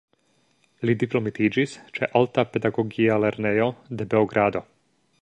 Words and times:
Li 0.89 0.95
diplomitiĝis 1.03 1.77
ĉe 1.97 2.09
Alta 2.21 2.47
Pedagogia 2.57 3.21
Lernejo 3.27 3.69
de 4.01 4.13
Beogrado. 4.15 4.69